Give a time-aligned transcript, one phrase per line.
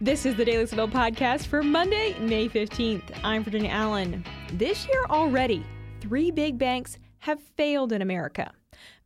[0.00, 3.02] This is the Daily Signal podcast for Monday, May 15th.
[3.24, 4.24] I'm Virginia Allen.
[4.52, 5.66] This year already,
[6.00, 8.52] three big banks have failed in America.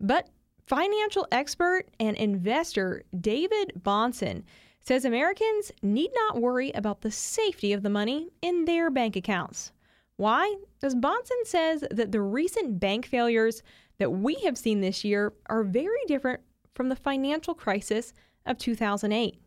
[0.01, 0.29] But
[0.67, 4.43] financial expert and investor David Bahnsen
[4.81, 9.73] says Americans need not worry about the safety of the money in their bank accounts.
[10.17, 10.55] Why?
[10.83, 13.63] As Bahnsen says that the recent bank failures
[13.97, 16.43] that we have seen this year are very different
[16.75, 18.13] from the financial crisis
[18.45, 19.39] of 2008.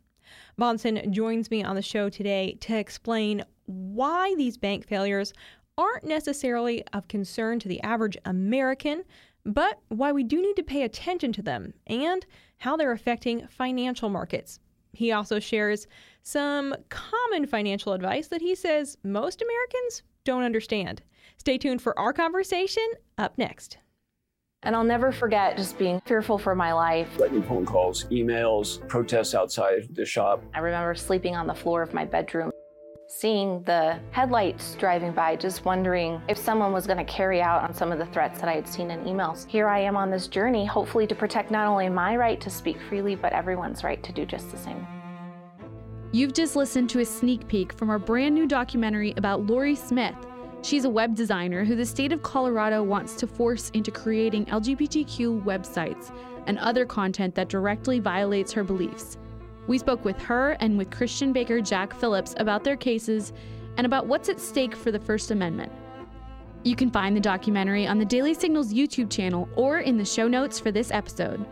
[0.60, 5.34] Bahnsen joins me on the show today to explain why these bank failures
[5.78, 9.04] aren't necessarily of concern to the average American,
[9.46, 12.26] but why we do need to pay attention to them and
[12.58, 14.60] how they're affecting financial markets.
[14.94, 15.88] He also shares
[16.24, 21.02] some common financial advice that he says most Americans don't understand.
[21.38, 23.78] Stay tuned for our conversation up next.
[24.66, 27.08] And I'll never forget just being fearful for my life.
[27.20, 30.44] Getting phone calls, emails, protests outside the shop.
[30.56, 32.52] I remember sleeping on the floor of my bedroom,
[33.08, 37.76] seeing the headlights driving by, just wondering if someone was going to carry out on
[37.76, 39.48] some of the threats that I had seen in emails.
[39.48, 42.82] Here I am on this journey, hopefully to protect not only my right to speak
[42.90, 44.88] freely, but everyone's right to do just the same.
[46.12, 50.16] You've just listened to a sneak peek from our brand new documentary about Lorie Smith
[50.66, 55.44] She's a web designer who the state of Colorado wants to force into creating LGBTQ
[55.44, 56.12] websites
[56.48, 59.20] and other content that directly violates her beliefs.
[59.68, 63.32] We spoke with her and with Christian Baker Jack Phillips about their cases
[63.78, 65.72] and about what's at stake for the First Amendment.
[66.64, 70.28] You can find the documentary on the Daily Signals YouTube channel or in the show
[70.28, 71.46] notes for this episode.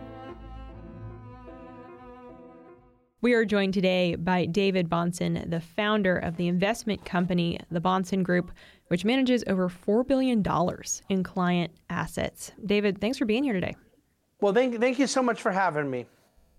[3.23, 8.21] We are joined today by David Bahnsen, the founder of the investment company, the Bahnsen
[8.21, 8.51] Group,
[8.87, 10.43] which manages over $4 billion
[11.09, 12.51] in client assets.
[12.65, 13.75] David, thanks for being here today.
[14.41, 16.05] Well, thank, thank you so much for having me.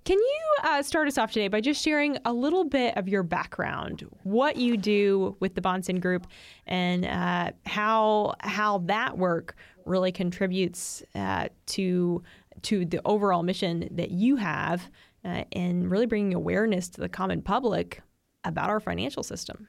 [0.05, 3.23] Can you uh, start us off today by just sharing a little bit of your
[3.23, 6.27] background, what you do with the Bahnsen Group,
[6.67, 12.23] and uh, how how that work really contributes uh, to
[12.63, 14.91] to the overall mission that you have
[15.25, 18.03] uh, and really bringing awareness to the common public
[18.45, 19.69] about our financial system.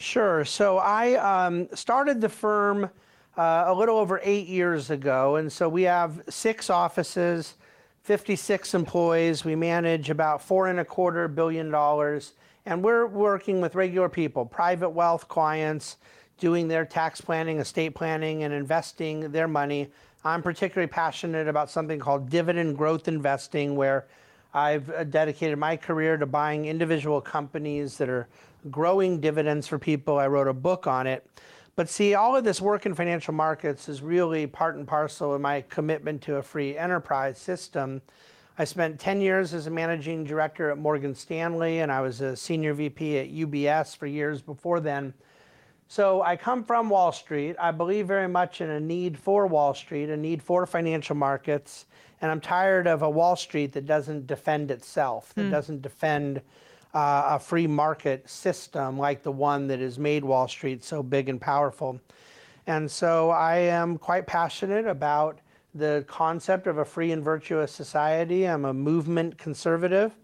[0.00, 0.44] Sure.
[0.44, 2.88] So I um, started the firm
[3.36, 5.36] uh, a little over eight years ago.
[5.36, 7.54] And so we have six offices,
[8.04, 9.44] 56 employees.
[9.44, 12.34] We manage about four and a quarter billion dollars.
[12.64, 15.96] And we're working with regular people, private wealth clients,
[16.38, 19.88] doing their tax planning, estate planning, and investing their money.
[20.24, 24.06] I'm particularly passionate about something called dividend growth investing, where
[24.54, 28.28] I've uh, dedicated my career to buying individual companies that are
[28.70, 30.18] growing dividends for people.
[30.18, 31.26] I wrote a book on it.
[31.76, 35.40] But see, all of this work in financial markets is really part and parcel of
[35.40, 38.02] my commitment to a free enterprise system.
[38.58, 42.34] I spent 10 years as a managing director at Morgan Stanley, and I was a
[42.34, 45.14] senior VP at UBS for years before then.
[45.86, 47.54] So I come from Wall Street.
[47.60, 51.86] I believe very much in a need for Wall Street, a need for financial markets.
[52.20, 55.50] And I'm tired of a Wall Street that doesn't defend itself, that mm.
[55.52, 56.42] doesn't defend
[56.94, 61.28] uh, a free market system like the one that has made Wall Street so big
[61.28, 62.00] and powerful.
[62.66, 65.40] And so I am quite passionate about
[65.74, 68.44] the concept of a free and virtuous society.
[68.46, 70.14] I'm a movement conservative.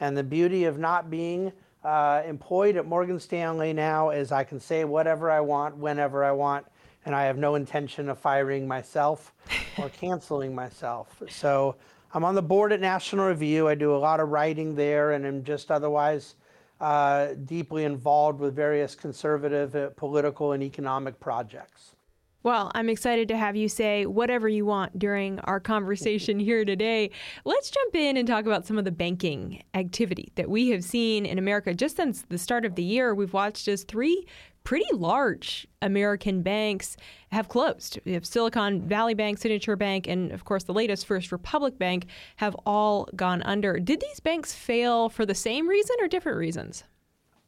[0.00, 1.52] And the beauty of not being
[1.84, 6.32] uh, employed at Morgan Stanley now is I can say whatever I want, whenever I
[6.32, 6.66] want,
[7.04, 9.32] and I have no intention of firing myself
[9.78, 11.22] or canceling myself.
[11.28, 11.76] So
[12.14, 13.66] I'm on the board at National Review.
[13.66, 16.36] I do a lot of writing there, and am just otherwise
[16.80, 21.96] uh, deeply involved with various conservative uh, political and economic projects.
[22.44, 27.10] Well, I'm excited to have you say whatever you want during our conversation here today.
[27.44, 31.26] Let's jump in and talk about some of the banking activity that we have seen
[31.26, 33.12] in America just since the start of the year.
[33.14, 34.26] We've watched as three
[34.64, 36.96] pretty large American banks
[37.30, 37.98] have closed.
[38.04, 42.06] We have Silicon Valley Bank, Signature Bank, and of course the latest First Republic Bank
[42.36, 43.78] have all gone under.
[43.78, 46.84] Did these banks fail for the same reason or different reasons?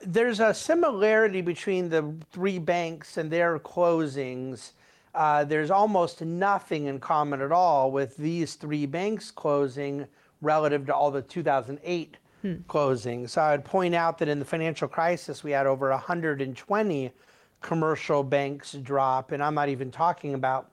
[0.01, 4.73] There's a similarity between the three banks and their closings
[5.17, 10.07] uh, there's almost nothing in common at all with these three banks closing
[10.43, 12.19] relative to all the 2008
[12.55, 13.27] hmm.
[13.27, 17.13] So I would point out that in the financial crisis, we had over 120
[17.61, 20.71] commercial banks drop, and I'm not even talking about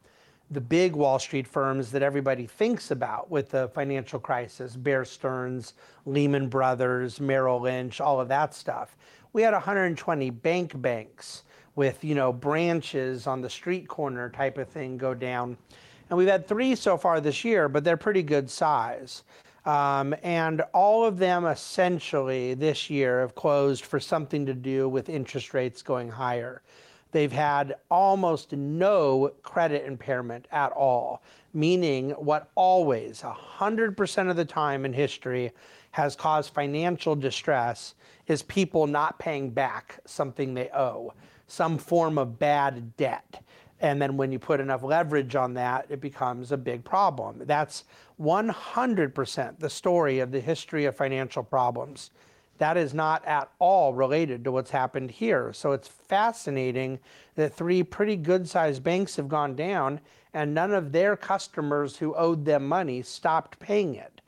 [0.52, 5.74] the big Wall Street firms that everybody thinks about with the financial crisis Bear Stearns,
[6.06, 8.96] Lehman Brothers, Merrill Lynch, all of that stuff.
[9.32, 11.44] We had 120 bank banks
[11.76, 15.58] with you know branches on the street corner type of thing go down
[16.10, 19.24] and we've had three so far this year but they're pretty good size
[19.66, 25.10] Um, and all of them essentially this year have closed for something to do with
[25.10, 26.62] interest rates going higher.
[27.12, 31.22] They've had almost no credit impairment at all,
[31.54, 35.52] meaning what always, 100% of the time in history,
[35.92, 37.94] has caused financial distress
[38.26, 41.14] is people not paying back something they owe,
[41.48, 43.44] some form of bad debt.
[43.80, 47.44] And then when you put enough leverage on that, it becomes a big problem.
[47.46, 47.84] That's
[48.24, 52.12] 100% the story of the history of financial problems.
[52.60, 55.52] That is not at all related to what's happened here.
[55.54, 57.00] So it's fascinating
[57.36, 60.00] that three pretty good sized banks have gone down
[60.34, 64.22] and none of their customers who owed them money stopped paying it.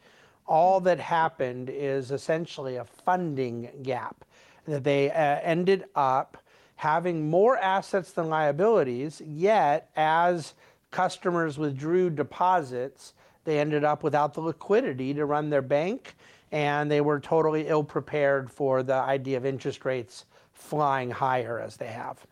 [0.47, 4.25] All that happened is essentially a funding gap
[4.65, 6.37] that they uh, ended up
[6.75, 10.53] having more assets than liabilities, yet as
[10.91, 13.13] customers withdrew deposits,
[13.45, 16.15] they ended up without the liquidity to run their bank,
[16.51, 21.77] and they were totally ill prepared for the idea of interest rates flying higher as
[21.77, 22.25] they have.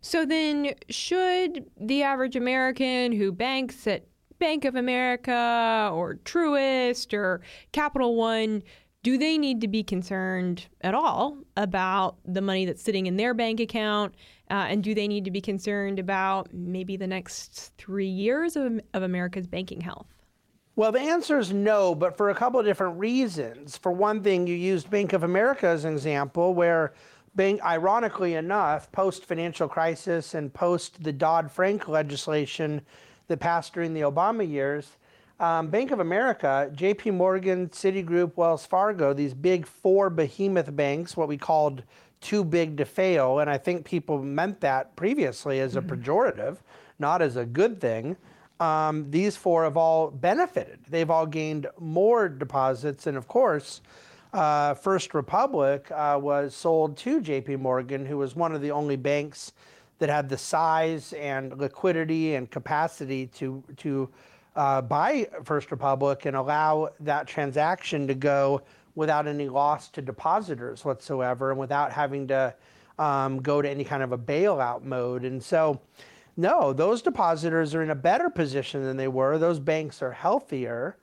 [0.00, 4.04] So then, should the average American who banks at
[4.38, 7.40] Bank of America or Truist or
[7.72, 8.62] Capital One
[9.06, 13.34] do they need to be concerned at all about the money that's sitting in their
[13.34, 14.16] bank account?
[14.50, 18.80] Uh, and do they need to be concerned about maybe the next three years of,
[18.94, 20.08] of America's banking health?
[20.76, 23.78] Well, the answer is no, but for a couple of different reasons.
[23.78, 26.92] For one thing, you used Bank of America as an example, where
[27.34, 32.82] bank, ironically enough, post financial crisis and post the Dodd Frank legislation
[33.28, 34.98] that passed during the Obama years,
[35.40, 41.26] um, Bank of America, JP Morgan, Citigroup, Wells Fargo, these big four behemoth banks, what
[41.26, 41.84] we called
[42.20, 43.38] too big to fail.
[43.38, 46.02] And I think people meant that previously as a mm-hmm.
[46.02, 46.58] pejorative,
[46.98, 48.16] not as a good thing.
[48.58, 50.78] Um, these four have all benefited.
[50.88, 53.06] They've all gained more deposits.
[53.06, 53.82] And of course,
[54.32, 58.96] uh, First Republic uh, was sold to JP Morgan, who was one of the only
[58.96, 59.52] banks
[59.98, 64.08] that had the size and liquidity and capacity to, to
[64.54, 68.62] uh, buy First Republic and allow that transaction to go
[68.94, 72.54] without any loss to depositors whatsoever and without having to
[72.98, 75.24] um, go to any kind of a bailout mode.
[75.24, 75.80] And so,
[76.36, 79.38] no, those depositors are in a better position than they were.
[79.38, 80.96] Those banks are healthier.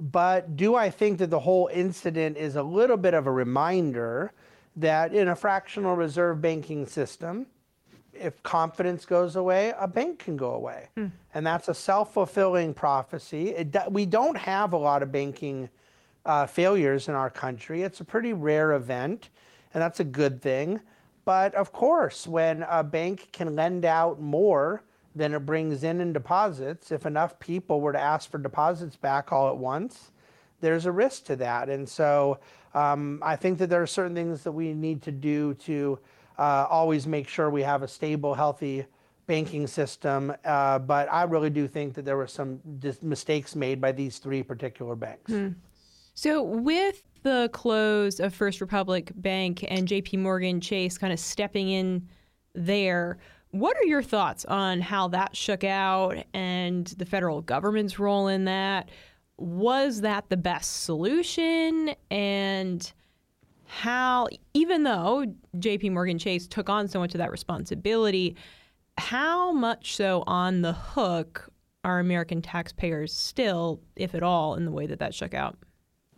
[0.00, 4.32] But do I think that the whole incident is a little bit of a reminder
[4.76, 7.46] that in a fractional reserve banking system,
[8.14, 10.88] if confidence goes away, a bank can go away.
[10.96, 11.06] Hmm.
[11.34, 13.50] And that's a self fulfilling prophecy.
[13.50, 15.68] It, we don't have a lot of banking
[16.24, 17.82] uh, failures in our country.
[17.82, 19.30] It's a pretty rare event,
[19.74, 20.80] and that's a good thing.
[21.28, 24.82] But of course, when a bank can lend out more
[25.14, 29.30] than it brings in in deposits, if enough people were to ask for deposits back
[29.30, 30.10] all at once,
[30.62, 31.68] there's a risk to that.
[31.68, 32.38] And so
[32.72, 35.98] um, I think that there are certain things that we need to do to
[36.38, 38.86] uh, always make sure we have a stable, healthy
[39.26, 40.32] banking system.
[40.46, 44.16] Uh, but I really do think that there were some dis- mistakes made by these
[44.16, 45.30] three particular banks.
[45.30, 45.48] Hmm.
[46.14, 51.68] So, with the close of First Republic Bank and JP Morgan Chase kind of stepping
[51.68, 52.08] in
[52.54, 53.18] there,
[53.50, 58.44] what are your thoughts on how that shook out and the federal government's role in
[58.44, 58.90] that?
[59.38, 61.94] Was that the best solution?
[62.10, 62.92] And
[63.64, 65.26] how, even though
[65.56, 68.36] JP Morgan Chase took on so much of that responsibility,
[68.96, 71.50] how much so on the hook
[71.84, 75.56] are American taxpayers still, if at all, in the way that that shook out?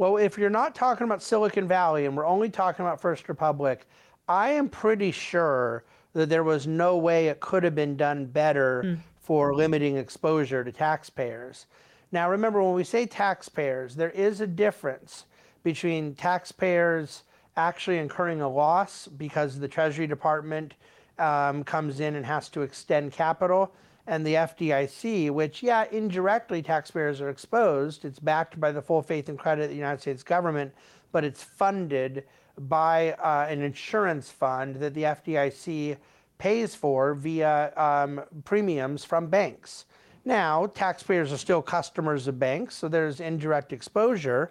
[0.01, 3.87] Well, if you're not talking about Silicon Valley and we're only talking about First Republic,
[4.27, 8.83] I am pretty sure that there was no way it could have been done better
[8.83, 8.99] mm.
[9.21, 11.67] for limiting exposure to taxpayers.
[12.13, 15.27] Now, remember, when we say taxpayers, there is a difference
[15.65, 17.25] between taxpayers
[17.59, 20.73] actually incurring a loss because the Treasury Department
[21.19, 23.75] um, comes in and has to extend capital,
[24.11, 28.05] and the FDIC, which, yeah, indirectly taxpayers are exposed.
[28.05, 30.75] It's backed by the full faith and credit of the United States government,
[31.13, 32.25] but it's funded
[32.59, 35.97] by uh, an insurance fund that the FDIC
[36.39, 39.85] pays for via um, premiums from banks.
[40.25, 44.51] Now, taxpayers are still customers of banks, so there's indirect exposure,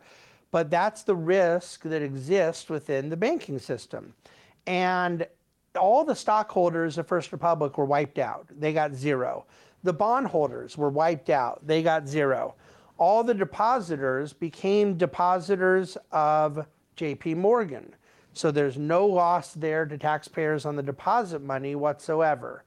[0.52, 4.14] but that's the risk that exists within the banking system.
[4.66, 5.28] And
[5.78, 8.48] all the stockholders of First Republic were wiped out.
[8.58, 9.46] They got zero.
[9.84, 11.66] The bondholders were wiped out.
[11.66, 12.56] They got zero.
[12.98, 16.66] All the depositors became depositors of
[16.98, 17.96] JP Morgan.
[18.34, 22.64] So there's no loss there to taxpayers on the deposit money whatsoever.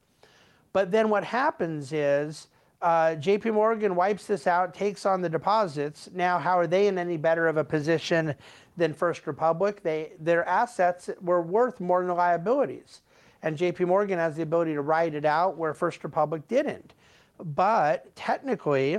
[0.73, 2.49] But then what happens is
[2.83, 6.11] Uh, JP Morgan wipes this out, takes on the deposits.
[6.13, 8.35] Now, how are they in any better of a position
[8.77, 9.85] than First Republic?
[9.85, 13.03] They, their assets were worth more than the liabilities.
[13.43, 16.95] And JP Morgan has the ability to ride it out where First Republic didn't.
[17.39, 18.99] But technically,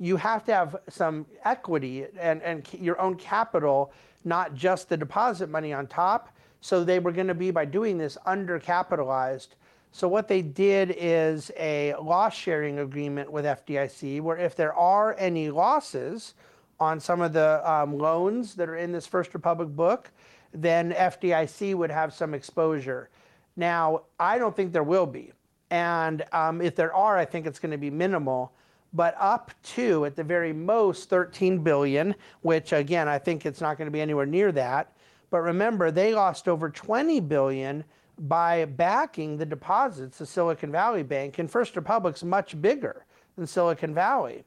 [0.00, 3.92] you have to have some equity and, and your own capital,
[4.24, 6.28] not just the deposit money on top.
[6.60, 9.48] So they were going to be, by doing this, undercapitalized.
[9.92, 15.14] So what they did is a loss sharing agreement with FDIC, where if there are
[15.18, 16.32] any losses
[16.80, 20.10] on some of the um, loans that are in this First Republic book,
[20.54, 23.10] then FDIC would have some exposure.
[23.54, 25.32] Now, I don't think there will be.
[25.70, 28.52] And um, if there are, I think it's going to be minimal
[28.94, 33.78] but up to at the very most 13 billion, which again, I think it's not
[33.78, 34.92] going to be anywhere near that.
[35.30, 37.84] But remember, they lost over 20 billion
[38.18, 43.04] by backing the deposits of Silicon Valley Bank, and First Republic's much bigger
[43.36, 44.44] than Silicon Valley.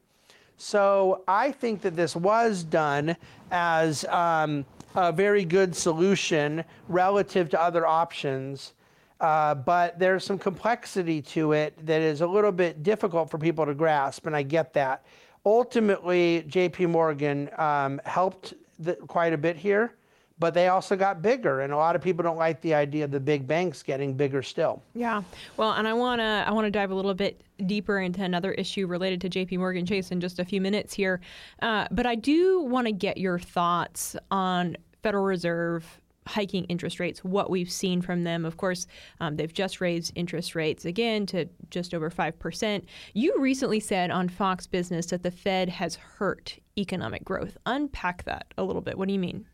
[0.56, 3.16] So I think that this was done
[3.50, 8.72] as um, a very good solution relative to other options
[9.20, 13.64] uh, but there's some complexity to it that is a little bit difficult for people
[13.64, 15.04] to grasp, and I get that.
[15.44, 19.94] Ultimately, JP Morgan um, helped the, quite a bit here,
[20.38, 23.10] but they also got bigger, and a lot of people don't like the idea of
[23.10, 24.82] the big banks getting bigger still.
[24.94, 25.22] Yeah,
[25.56, 29.20] well, and I wanna I wanna dive a little bit deeper into another issue related
[29.22, 31.20] to JP Morgan Chase in just a few minutes here,
[31.62, 37.24] uh, but I do want to get your thoughts on Federal Reserve hiking interest rates,
[37.24, 38.44] what we've seen from them.
[38.44, 38.86] Of course,
[39.20, 42.84] um, they've just raised interest rates again to just over 5%.
[43.14, 47.56] You recently said on Fox Business that the Fed has hurt economic growth.
[47.66, 48.98] Unpack that a little bit.
[48.98, 49.46] What do you mean?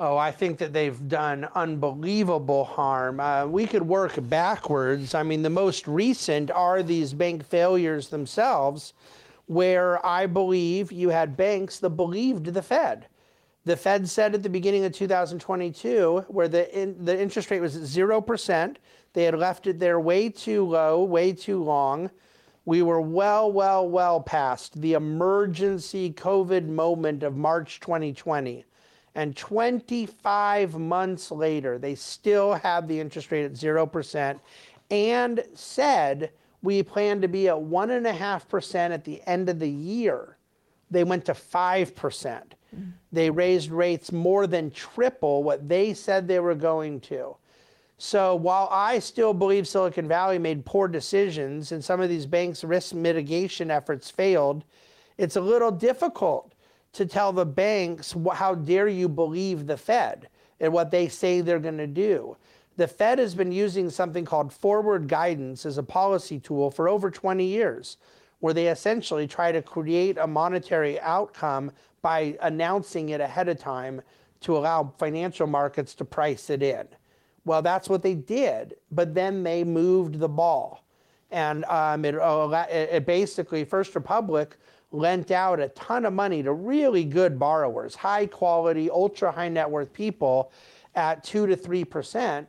[0.00, 3.18] Oh, I think that they've done unbelievable harm.
[3.18, 5.12] Uh, we could work backwards.
[5.12, 8.92] I mean, the most recent are these bank failures themselves,
[9.46, 13.08] where I believe you had banks that believed the Fed.
[13.64, 17.74] The Fed said at the beginning of 2022, where the, in, the interest rate was
[17.74, 18.76] at 0%,
[19.14, 22.08] they had left it there way too low, way too long.
[22.64, 28.64] We were well, well, well past the emergency COVID moment of March 2020.
[29.14, 34.38] And 25 months later, they still have the interest rate at 0%
[34.90, 36.30] and said
[36.62, 40.36] we plan to be at 1.5% at the end of the year.
[40.90, 42.42] They went to 5%.
[43.12, 47.36] They raised rates more than triple what they said they were going to.
[47.96, 52.62] So while I still believe Silicon Valley made poor decisions and some of these banks'
[52.62, 54.64] risk mitigation efforts failed,
[55.16, 56.52] it's a little difficult
[56.98, 60.28] to tell the banks how dare you believe the Fed
[60.58, 62.36] and what they say they're going to do.
[62.76, 67.08] The Fed has been using something called forward guidance as a policy tool for over
[67.08, 67.98] 20 years,
[68.40, 71.70] where they essentially try to create a monetary outcome
[72.02, 74.02] by announcing it ahead of time
[74.40, 76.88] to allow financial markets to price it in.
[77.44, 80.84] Well, that's what they did, but then they moved the ball.
[81.30, 84.56] And um, it, it basically, First Republic
[84.90, 89.68] lent out a ton of money to really good borrowers, high quality, ultra high net
[89.68, 90.50] worth people
[90.94, 92.46] at 2 to 3%.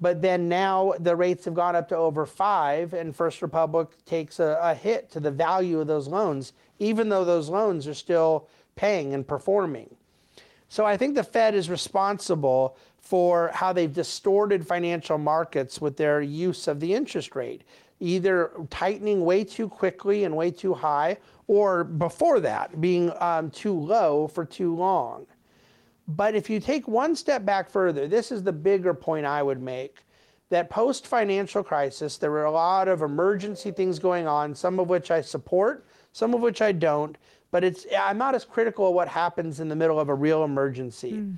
[0.00, 4.40] But then now the rates have gone up to over five, and First Republic takes
[4.40, 8.48] a, a hit to the value of those loans, even though those loans are still
[8.74, 9.94] paying and performing.
[10.68, 16.20] So I think the Fed is responsible for how they've distorted financial markets with their
[16.20, 17.62] use of the interest rate,
[18.02, 21.16] either tightening way too quickly and way too high,
[21.46, 25.26] or before that, being um, too low for too long.
[26.08, 29.62] But if you take one step back further, this is the bigger point I would
[29.62, 30.04] make
[30.50, 34.88] that post financial crisis, there were a lot of emergency things going on, some of
[34.88, 37.16] which I support, some of which I don't
[37.52, 40.42] but it's I'm not as critical of what happens in the middle of a real
[40.42, 41.12] emergency.
[41.12, 41.36] Mm.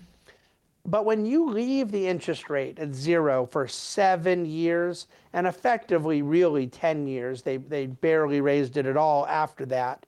[0.87, 6.67] But when you leave the interest rate at zero for seven years, and effectively really
[6.67, 10.05] 10 years, they, they barely raised it at all after that,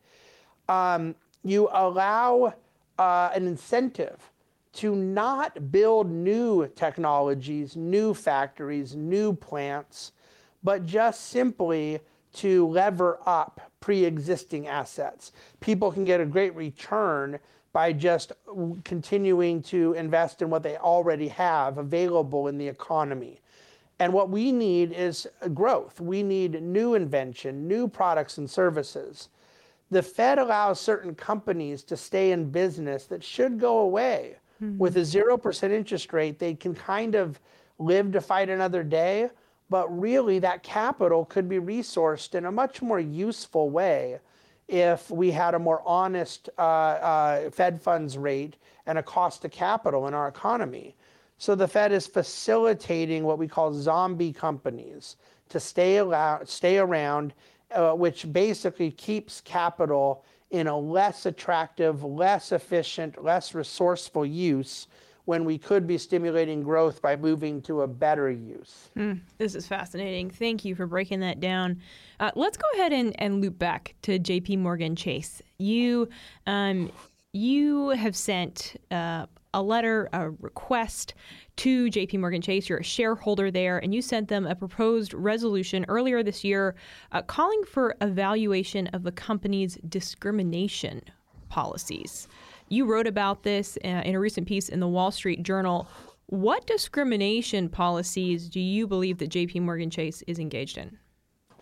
[0.68, 2.52] um, you allow
[2.98, 4.30] uh, an incentive
[4.74, 10.12] to not build new technologies, new factories, new plants,
[10.62, 11.98] but just simply
[12.34, 15.32] to lever up pre existing assets.
[15.60, 17.38] People can get a great return
[17.76, 18.32] by just
[18.84, 23.38] continuing to invest in what they already have available in the economy.
[23.98, 26.00] And what we need is growth.
[26.00, 29.28] We need new invention, new products and services.
[29.90, 34.36] The Fed allows certain companies to stay in business that should go away.
[34.62, 34.78] Mm-hmm.
[34.78, 37.38] With a 0% interest rate, they can kind of
[37.78, 39.28] live to fight another day
[39.68, 44.20] but really that capital could be resourced in a much more useful way
[44.68, 48.56] if we had a more honest uh, uh, Fed funds rate
[48.86, 50.94] and a cost of capital in our economy.
[51.38, 55.16] So the Fed is facilitating what we call zombie companies
[55.50, 57.34] to stay, around, stay around,
[57.70, 64.86] uh, which basically keeps capital in a less attractive, less efficient, less resourceful use
[65.26, 68.88] when we could be stimulating growth by moving to a better use.
[68.96, 70.30] Mm, this is fascinating.
[70.30, 71.82] Thank you for breaking that down.
[72.18, 75.42] Uh, let's go ahead and, and loop back to JP Morgan Chase.
[75.58, 76.08] You,
[76.46, 76.92] um,
[77.32, 81.14] you have sent uh, a letter, a request
[81.56, 82.68] to JP Morgan Chase.
[82.68, 86.76] You're a shareholder there, and you sent them a proposed resolution earlier this year
[87.10, 91.02] uh, calling for evaluation of the company's discrimination
[91.48, 92.28] policies.
[92.68, 95.88] You wrote about this uh, in a recent piece in the Wall Street Journal.
[96.26, 100.98] What discrimination policies do you believe that JP Morgan Chase is engaged in?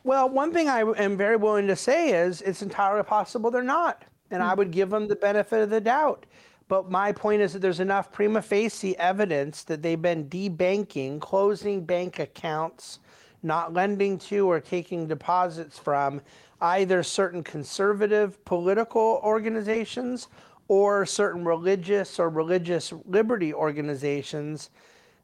[0.05, 4.05] Well, one thing I am very willing to say is it's entirely possible they're not.
[4.31, 4.47] And mm.
[4.47, 4.59] I hmm.
[4.59, 6.27] would give them the benefit of the doubt.
[6.69, 11.85] But my point is that there's enough prima facie evidence that they've been debanking, closing
[11.85, 13.01] bank accounts,
[13.43, 16.23] not lending to or taking deposits from
[16.63, 20.29] either certain conservative political organizations
[20.69, 24.71] or certain religious or religious liberty organizations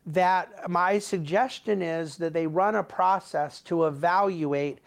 [0.07, 4.79] that my suggestion is that they run a process to evaluate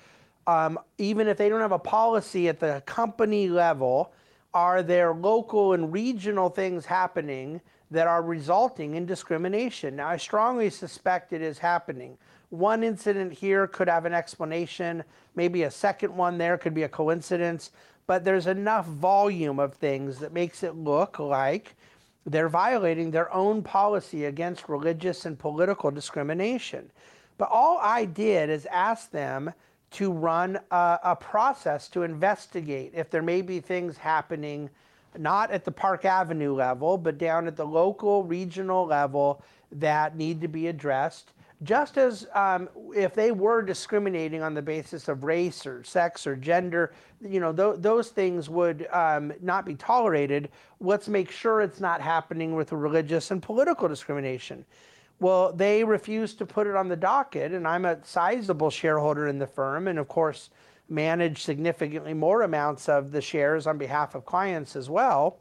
[0.46, 4.12] um, even if they don't have a policy at the company level
[4.54, 9.96] are there local and regional things happening that are resulting in discrimination?
[9.96, 12.18] Now, I strongly suspect it is happening.
[12.50, 15.04] One incident here could have an explanation,
[15.36, 17.72] maybe a second one there could be a coincidence,
[18.08, 21.76] but there's enough volume of things that makes it look like
[22.26, 26.90] they're violating their own policy against religious and political discrimination.
[27.38, 29.54] But all I did is ask them
[29.92, 34.70] to run a, a, process to investigate if there may be things happening,
[35.18, 40.42] not at the Park Avenue level, but down at the local, regional level that need
[40.42, 41.32] to be addressed.
[41.64, 46.36] Just as um, if they were discriminating on the basis of race or sex or
[46.36, 50.50] gender, you know, th- those things would um, not be tolerated.
[50.80, 54.66] Let's make sure it's not happening with religious and political discrimination.
[55.20, 59.40] Well, they refused to put it on the docket, and I'm a sizable shareholder in
[59.40, 60.50] the firm, and of course,
[60.90, 65.38] manage significantly more amounts of the shares on behalf of clients as well.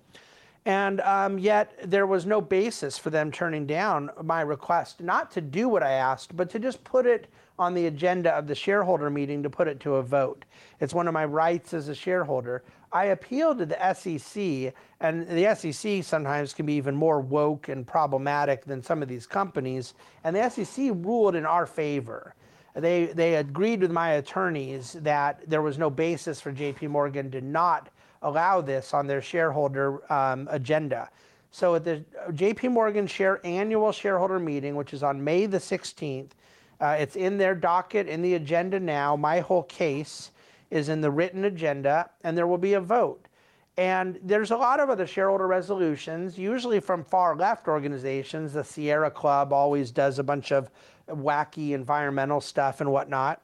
[0.64, 5.40] And um, yet, there was no basis for them turning down my request, not to
[5.40, 7.26] do what I asked, but to just put it
[7.58, 10.44] on the agenda of the shareholder meeting to put it to a vote.
[10.80, 12.62] It's one of my rights as a shareholder.
[12.92, 17.86] I appealed to the SEC, and the SEC sometimes can be even more woke and
[17.86, 19.94] problematic than some of these companies.
[20.22, 22.34] And the SEC ruled in our favor.
[22.74, 27.40] They, they agreed with my attorneys that there was no basis for JP Morgan to
[27.40, 27.88] not
[28.22, 31.08] allow this on their shareholder um, agenda.
[31.50, 36.30] So at the JP Morgan share annual shareholder meeting, which is on May the 16th,
[36.80, 39.14] uh, it's in their docket in the agenda now.
[39.16, 40.30] My whole case
[40.70, 43.28] is in the written agenda, and there will be a vote.
[43.76, 48.52] And there's a lot of other shareholder resolutions, usually from far left organizations.
[48.52, 50.70] The Sierra Club always does a bunch of
[51.08, 53.40] wacky environmental stuff and whatnot.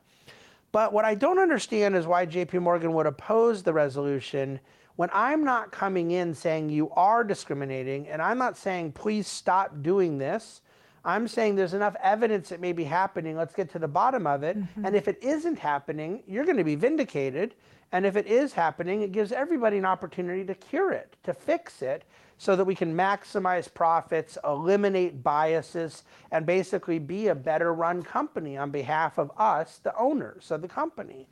[0.73, 4.61] But what I don't understand is why JP Morgan would oppose the resolution
[4.97, 9.83] when I'm not coming in saying you are discriminating, and I'm not saying please stop
[9.83, 10.61] doing this.
[11.05, 13.37] I'm saying there's enough evidence it may be happening.
[13.37, 14.59] Let's get to the bottom of it.
[14.59, 14.85] Mm-hmm.
[14.85, 17.55] And if it isn't happening, you're going to be vindicated.
[17.93, 21.81] And if it is happening, it gives everybody an opportunity to cure it, to fix
[21.81, 22.05] it,
[22.39, 28.57] so that we can maximize profits, eliminate biases, and basically be a better run company
[28.57, 31.27] on behalf of us, the owners of the company.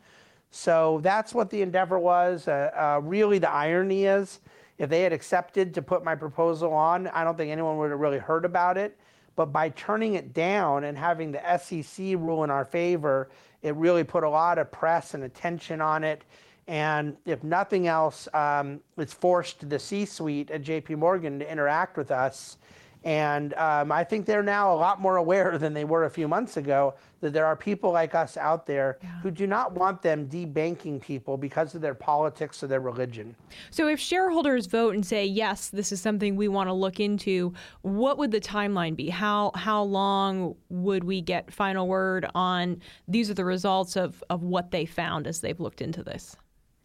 [0.51, 2.49] So that's what the endeavor was.
[2.49, 4.41] Uh, uh, really, the irony is,
[4.79, 8.01] if they had accepted to put my proposal on, I don't think anyone would have
[8.01, 8.99] really heard about it.
[9.37, 13.29] But by turning it down and having the SEC rule in our favor,
[13.63, 16.25] it really put a lot of press and attention on it.
[16.69, 21.97] And if nothing else, um, it's forced the C suite at JP Morgan to interact
[21.97, 22.59] with us
[23.07, 26.27] and um, I think they're now a lot more aware than they were a few
[26.27, 29.21] months ago that there are people like us out there yeah.
[29.21, 33.37] who do not want them debanking people because of their politics or their religion.
[33.71, 37.55] So, if shareholders vote and say, yes, this is something we want to look into,
[37.83, 39.09] what would the timeline be?
[39.09, 44.43] How, how long would we get final word on these are the results of, of
[44.43, 46.37] what they found as they've looked into this?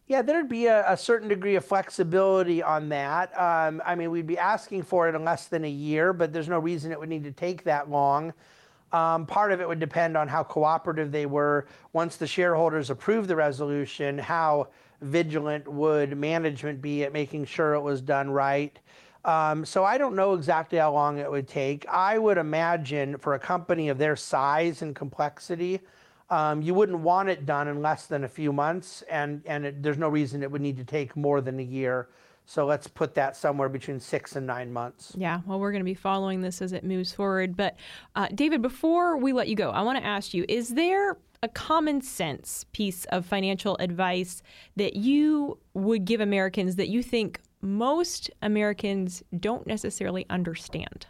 [0.06, 3.38] Yeah, there'd be a, a, certain degree of flexibility on that.
[3.38, 6.48] Um, I mean, we'd be asking for it in less than a year, but there's
[6.48, 8.34] no reason it would need to take that long.
[8.92, 11.66] Um, part of it would depend on how cooperative they were.
[11.92, 14.68] Once the shareholders approved the resolution, how
[15.00, 18.78] vigilant would management be at making sure it was done right?
[19.24, 21.86] Um, so I don't know exactly how long it would take.
[21.88, 25.80] I would imagine for a company of their size and complexity,
[26.32, 29.82] um, you wouldn't want it done in less than a few months, and and it,
[29.82, 32.08] there's no reason it would need to take more than a year.
[32.46, 35.12] So let's put that somewhere between six and nine months.
[35.14, 37.54] Yeah, well, we're going to be following this as it moves forward.
[37.54, 37.76] But
[38.16, 41.48] uh, David, before we let you go, I want to ask you: Is there a
[41.48, 44.42] common sense piece of financial advice
[44.76, 51.06] that you would give Americans that you think most Americans don't necessarily understand?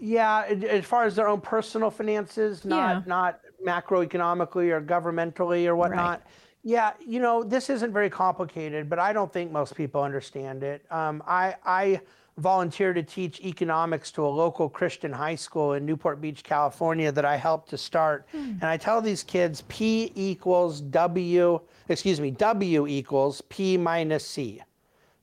[0.00, 3.02] Yeah, as far as their own personal finances, not Yeah.
[3.06, 6.22] not macroeconomically or governmentally or whatnot.
[6.62, 10.84] Yeah, you know, this isn't very complicated, but I don't think most people understand it.
[10.90, 12.00] Um, I I
[12.38, 17.24] volunteer to teach economics to a local Christian high school in Newport Beach, California, that
[17.24, 22.86] I helped to start, and I tell these kids P equals W, excuse me, W
[22.86, 24.62] equals P minus C.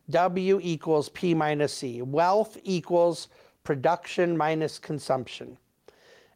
[0.10, 2.02] W equals P minus C.
[2.02, 3.30] Wealth equals
[3.64, 5.58] production minus consumption.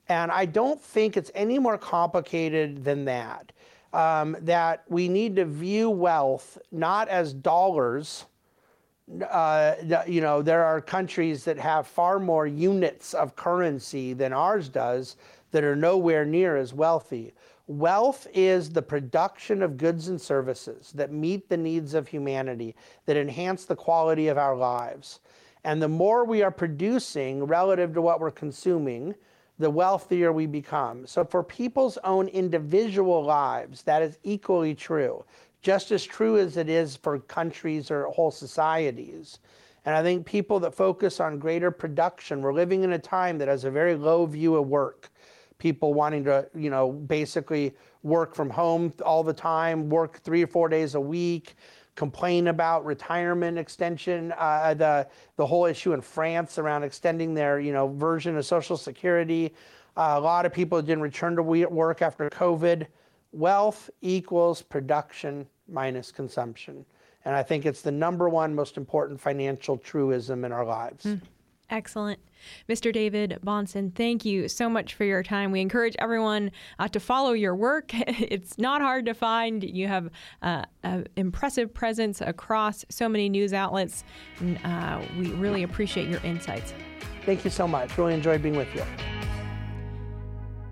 [0.07, 3.51] And I don't think it's any more complicated than that.
[3.93, 8.25] Um, that we need to view wealth not as dollars.
[9.29, 14.67] Uh, you know, there are countries that have far more units of currency than ours
[14.67, 15.15] does
[15.51, 17.33] that are nowhere near as wealthy.
[17.67, 23.17] Wealth is the production of goods and services that meet the needs of humanity, that
[23.17, 25.19] enhance the quality of our lives.
[25.63, 29.15] And the more we are producing relative to what we're consuming,
[29.59, 31.07] the wealthier we become.
[31.07, 35.23] So, for people's own individual lives, that is equally true,
[35.61, 39.39] just as true as it is for countries or whole societies.
[39.85, 43.47] And I think people that focus on greater production, we're living in a time that
[43.47, 45.09] has a very low view of work.
[45.57, 50.47] People wanting to, you know, basically work from home all the time, work three or
[50.47, 51.55] four days a week,
[51.95, 57.73] complain about retirement extension, uh, the the whole issue in France around extending their you
[57.73, 59.53] know version of Social Security.
[59.97, 62.85] Uh, a lot of people didn't return to work after COVID.
[63.31, 66.85] Wealth equals production minus consumption,
[67.23, 71.07] and I think it's the number one most important financial truism in our lives.
[71.69, 72.19] Excellent.
[72.69, 72.93] Mr.
[72.93, 75.51] David Bahnsen, thank you so much for your time.
[75.51, 77.89] We encourage everyone uh, to follow your work.
[77.93, 79.63] it's not hard to find.
[79.63, 80.09] You have
[80.43, 84.03] uh, an impressive presence across so many news outlets.
[84.39, 86.73] And, uh, we really appreciate your insights.
[87.25, 87.97] Thank you so much.
[87.97, 88.83] Really enjoyed being with you.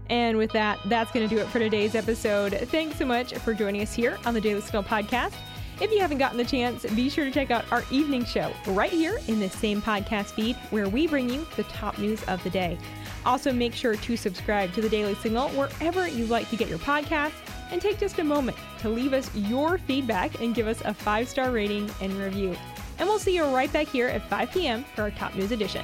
[0.10, 2.54] And with that, that's going to do it for today's episode.
[2.70, 5.34] Thanks so much for joining us here on the Daily Signal podcast.
[5.82, 8.92] If you haven't gotten the chance, be sure to check out our evening show right
[8.92, 12.50] here in this same podcast feed where we bring you the top news of the
[12.50, 12.78] day.
[13.26, 16.80] Also, make sure to subscribe to the Daily Signal wherever you like to get your
[16.80, 17.34] podcasts
[17.72, 21.28] and take just a moment to leave us your feedback and give us a five
[21.28, 22.56] star rating and review.
[23.00, 24.86] And we'll see you right back here at 5 p.m.
[24.96, 25.84] for our top news edition.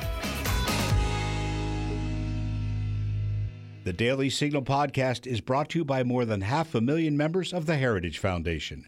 [3.85, 7.51] The Daily Signal podcast is brought to you by more than half a million members
[7.51, 8.87] of the Heritage Foundation.